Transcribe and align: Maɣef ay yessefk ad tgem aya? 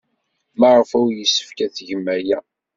Maɣef 0.59 0.89
ay 0.99 1.09
yessefk 1.17 1.57
ad 1.65 1.71
tgem 1.73 2.05
aya? 2.15 2.39